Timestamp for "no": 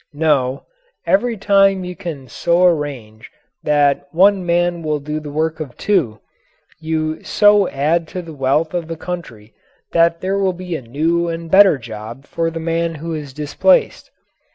0.13-0.65